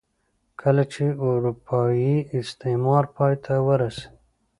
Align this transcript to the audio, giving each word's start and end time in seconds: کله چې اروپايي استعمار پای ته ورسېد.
کله 0.61 0.83
چې 0.93 1.03
اروپايي 1.27 2.15
استعمار 2.39 3.03
پای 3.15 3.33
ته 3.43 3.53
ورسېد. 3.67 4.11